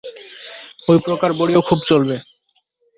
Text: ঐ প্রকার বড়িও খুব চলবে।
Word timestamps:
ঐ 0.87 0.93
প্রকার 1.05 1.31
বড়িও 1.33 1.61
খুব 1.61 1.79
চলবে। 1.85 2.15